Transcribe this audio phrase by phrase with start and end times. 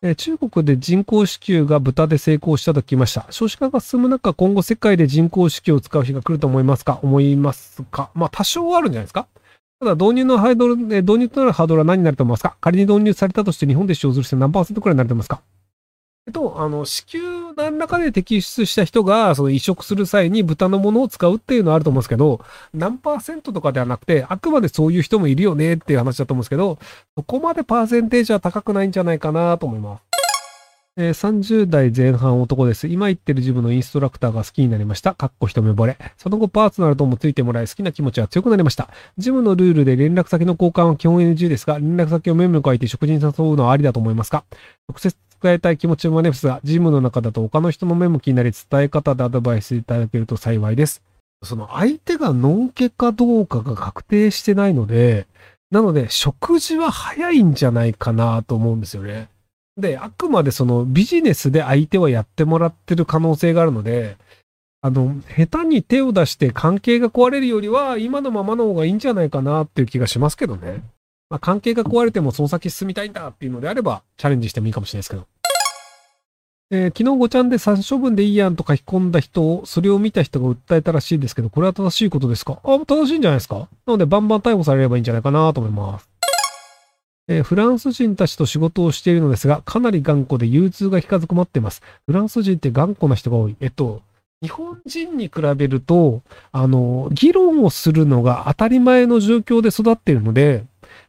[0.00, 3.26] えー中国で人工支給が豚で成功したと聞きました。
[3.30, 7.00] 少子化が進む中、今後世界で人工支給を使う日が来ると思いますか？
[7.02, 8.12] 思いますか？
[8.14, 9.26] まあ、多少はあるんじゃないですか？
[9.80, 12.56] ただ、導入のハードル、えー導入となるハードルは何になると思いますか？
[12.60, 15.42] 仮に導入されたとして日本で使用する人何パーセントくらいになると思いますか？
[16.32, 22.40] と、あの、子宮何らかで摘出した人が、その移植する際に豚のものを使うっていうのはあると思うんですけど、
[22.74, 26.78] 何パーセントとかではなくて、あくまでそういう人もいるよねっていう話だと思うんですけど、
[27.16, 30.02] そこまでパーセンテージは高くないんじゃないかなと思います。
[31.00, 32.88] えー30代前半男です。
[32.88, 35.14] 今言ってるジムのインストラクターが好きになりました。
[35.14, 35.96] かっこ一目惚れ。
[36.16, 38.88] その後パーソナルともついてもらい好きな気持ちは強くなりました。
[39.16, 44.44] ジムのルールで連絡先の交換は基本 NG ですが、連絡先をメモに書いて食事に誘うのはありだと思いますか？
[44.88, 51.02] 直接伝えたい気持ちもありますが、ジムの中だと他の人の目も気になり伝え方でアドバイスいただけると幸いです。
[51.42, 55.26] その相手がノンケかどうかが確定してないので、
[55.70, 59.28] なので食事は早いんじゃないかなと思うんですよね。
[59.76, 64.16] で、あくまでそのビジネスで相手はやってもらってる可能性があるので、
[64.80, 70.82] あの、下手に手を出して関係が壊れるよりは、今のままの方がいいんじゃないかなっていう気がしますけどね。
[71.30, 75.26] まあ、関係が壊れてもその先進みたいんだっていうのであれば、チャレンジしてもいいかもしれないですけど。
[76.70, 82.60] えー昨日ごちゃんで殺処分でいいやんと書き込んだ人を、それを見た人が訴えたらしいですけど、これは正しいことですか？
[82.62, 83.56] あ、正しいんじゃないですか？
[83.56, 86.08] なので、バンバン逮捕されればいいんじゃないかなと思います。
[87.28, 91.82] えーフランス人たちと仕事をしているのですが、かなり頑固で融通が利かず困っています。
[92.06, 93.56] フランス人って頑固な人が多い。
[93.60, 94.02] えっと、
[94.42, 96.22] 日本人に比べると、
[96.52, 100.64] あの、議論をするのが当たり前の状況で育っているので、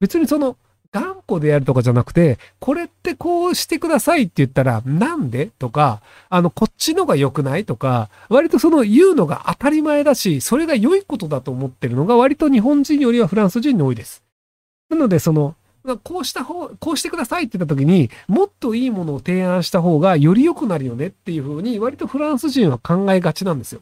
[0.00, 0.56] 別にその、
[0.92, 5.46] 頑固でやるとかじゃなくて、これってこうしてくださいって言ったら、なんで？
[5.46, 14.22] とか、あの、こっちのが良くないとか、割とその言うのが当たり前だし、それが良いことだと思ってるのが割と日本人よりはフランス人に多いです。
[14.88, 15.56] なので、その、
[16.02, 23.80] こうした方、こうしてくださいって言った時に、もっといいものを提案した方がより良くなるよねっていう風に、割とフランス人は考えがちなんですよ。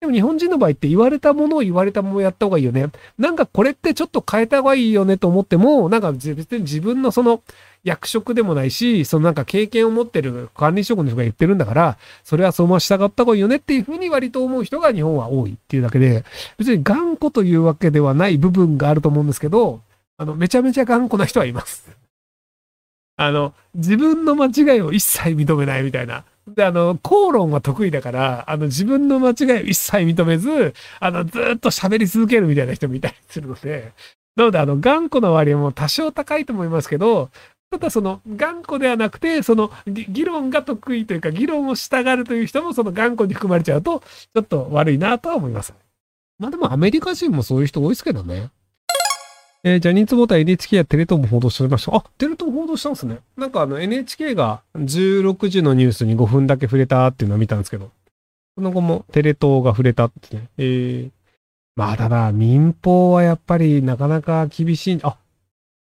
[0.00, 2.88] でも日本人の場合って言われたものを言われたものをやった方がいいよね。
[3.16, 7.42] なんかこれってちょっと変えた方がいいよねと思っても、なんか別に自分のその
[7.82, 16.24] 役職でもないし、そのなんか経験を持ってる管理職の人が言ってるんだから、それはそのまま従った方がいいよねっていう風に割と思う人が日本は多いっていうだけで、
[16.58, 19.80] 別に頑固というわけではない部分があると思うんですけど、
[20.18, 21.88] あの、めちゃめちゃ頑固な人はいます。
[23.16, 26.24] あの、自分の間違いを一切認めないみたいな。
[26.48, 33.92] で、あの、口論は得意だから、あの、自分の間違いを一切認めず、あの、ずっと喋り続けるみたいな人もいたりするので、
[34.36, 37.30] なので、あの、頑固な割合も多少高いと思いますけど、
[37.70, 45.74] ただその、頑固ではなくて、その、議論が得意というか、議論をしたがるという人も、その頑固に含まれちゃうと、ちょっと悪いなとは思います。
[46.38, 48.50] まあでも、アメリカ人もそういう人多いですけどね。
[49.68, 51.96] えージャニーズボタン NHK やテレ東も報道しておりました。
[51.96, 53.18] あ、テレ東報道したんですね。
[53.36, 57.90] なんかあの NHK が16時のニュースに5分だけ触れたっていうのを見たんですけど、
[58.54, 60.48] その後もテレ東が触れたってね。
[60.56, 61.10] えー、
[61.74, 65.00] まあただ民放はやっぱりなかなか厳しい。
[65.02, 65.16] あ、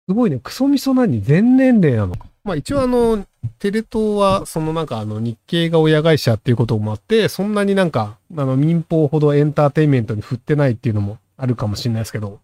[0.09, 0.39] すごいね。
[0.41, 2.25] クソみそ何全年齢なのか。
[2.43, 3.23] まあ一応あの、
[3.59, 12.39] テレ東はそのなんかあの日系が親会社っていうこともあって、そんなになんかあの民放ほどエンターテインメントに振ってないっていうのもあるかもしれないですけど、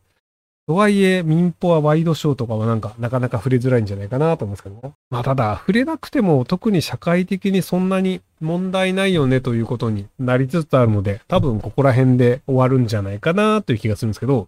[0.67, 4.93] とはいえ、民放はワイドショーとかはなんか、なかなか触れづらいんじゃないかなと思うんですけどね。
[5.09, 14.47] まあ、ただ、触れなくても、特に社会的にそんなに問題ないよねということになりつつあるので、多分ここら辺で終わるんじゃないかなという気がするんですけど、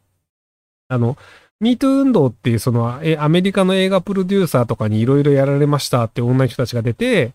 [0.88, 1.18] あの、
[1.62, 7.32] MeToo 運動っていうその、アメリカの映画プロデューサーとかにいろいろやられましたって女の人たちが出て、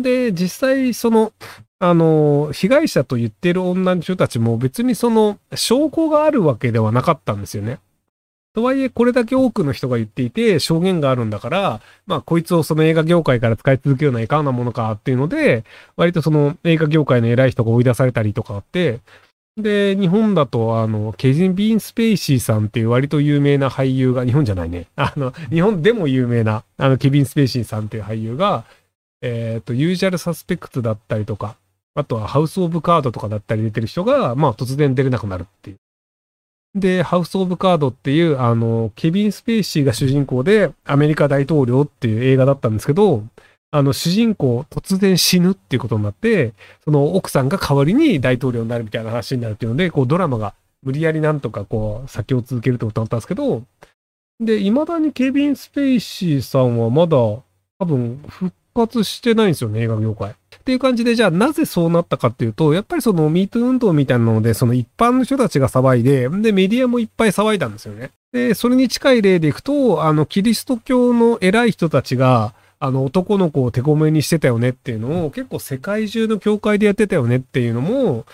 [0.00, 1.32] で、実際その、
[1.80, 7.78] あの、被害者と言ってる女の人たちも別にその、証拠があるわけではなかったんですよね。
[8.54, 15.64] とはいえ、これだけ多くの人が言っていて、証言があるんだから、まあ、こいつをその映画業界から使い続けるのはいかがなものかっていうので、
[15.96, 19.00] 割とその映画業界の偉い人が追い出されたりとかあって、
[19.56, 24.86] で、日本だと、あの、ケジン・ビーン・スペイシーさんっていう割と有名な俳優が、日本じゃないね。
[24.96, 28.64] あの、日本でも有名な、あの、ケビン・スペイシーさんっていう俳優が、
[29.20, 31.56] えっ、と、ユージャル・サスペクトだったりとか、
[31.94, 35.76] あとはハウス・オブ・カードとかだったり出てる人が、まあ、突然出れなくなるっていう。
[36.74, 43.24] で、ハウス・オブ・カードっていう、あの、ケビン・スペイシーが主人公で、アメリカ大統領っていう映画だったんですけど、
[43.70, 46.52] あの、主人公突然死ぬっていうことになって、
[46.84, 53.62] その奥さんが代わりに大統領になるみたいな話になるっていうので、こう、ドラマが無理やりなんとかこう、先を続けるってことになったんですけど、
[54.40, 57.44] で、未だにケビン・スペイシーさんはまだ、多
[57.86, 60.34] 分、復活してないんですよね、映画業界。
[60.62, 68.12] っていう感じで、じゃあなぜそうなったかっていうと、やっぱりそのミート運動みたいなので、その一般の人たちが騒いで、で、メディアもいっぱい騒いだんですよね。
[68.32, 78.24] で、それに近い例でいくと、あの、キリスト教の偉い人たちが、あの、男の子を手こめにしてたよねっていうのを、結構世界中の教会でやってたよねっていうのも、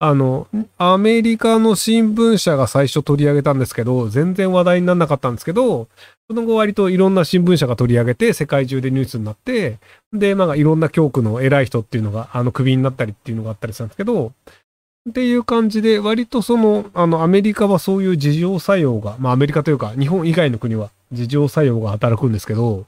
[0.00, 0.46] あの、
[0.76, 5.88] アメリカの新聞社が最初取り上げたんですけど、全然話題にならなかったんですけど、
[6.28, 9.78] その後割といろんな新聞社が取り上げて、世界中でニュースになって、
[10.12, 14.32] で、まあいろんな教区の偉い人っていうのが、あの、首になったりっていうのがあったりしたんですけど、
[15.08, 22.86] っていう感じで、割とその、あの、アメリカはそういう事情作用が、まあアメリカというか、日本以外の国は事情作用が働くんですけど、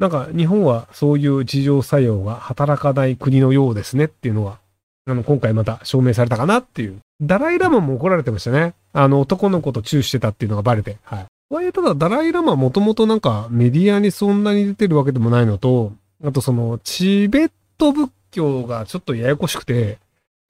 [0.00, 4.58] なんか日本はそういう事情作用が働かない国のようですねっていうのは
[5.06, 6.98] あの、今回また証明されたかなっていう。
[7.20, 8.74] ダライラマも怒られてましたね。
[8.92, 10.96] あの、男の子とチューしてたっていうのがバレて。
[11.04, 11.26] はい。
[11.50, 15.92] とはいえ、ただ、ダライラマはもともとなんかメディアにそんなに出てるわけでもないのと、
[16.24, 19.98] あとその、チベット仏教がちょっとややこしくて、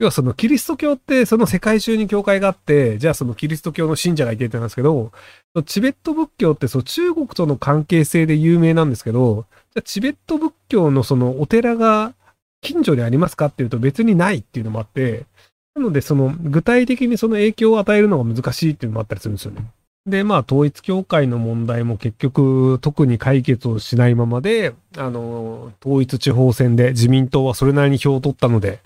[0.00, 5.12] 要はそのキリスト教ってその世界中に教会があって、じゃあそのキリスト教の信者がいてってなんですけど、
[5.66, 12.12] チベット仏教ってそう中国との関係性で有名なんですけど、じゃあチベット仏教のそのお寺が
[12.64, 15.26] 近所にありますかっていうと別にないっていうのもあって、
[15.76, 19.64] なのでその具体的にその影響を与えるのが難しいっていうのもあったりするんですよね。
[20.06, 28.80] で、まあ統一教会の問題も結局特に解決をしないままで、あの、統一地方選で自民党はそれなりに票を取ったので、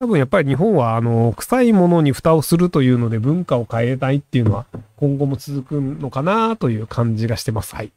[0.00, 4.66] 多分やっぱり日本はあの、臭いものに蓋をするというので文化を変えたいっていうのは
[4.96, 7.74] 今後も続くのかなという感じがしてます。
[7.74, 7.90] はい。